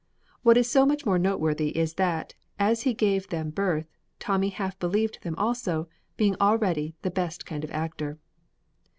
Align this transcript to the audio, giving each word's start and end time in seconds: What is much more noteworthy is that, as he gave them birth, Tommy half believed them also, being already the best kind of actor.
What 0.41 0.57
is 0.57 0.75
much 0.75 1.05
more 1.05 1.19
noteworthy 1.19 1.77
is 1.77 1.93
that, 1.93 2.33
as 2.57 2.81
he 2.81 2.93
gave 2.95 3.27
them 3.27 3.51
birth, 3.51 3.85
Tommy 4.17 4.49
half 4.49 4.79
believed 4.79 5.21
them 5.21 5.35
also, 5.37 5.89
being 6.17 6.35
already 6.41 6.95
the 7.03 7.11
best 7.11 7.45
kind 7.45 7.63
of 7.63 7.69
actor. 7.69 8.17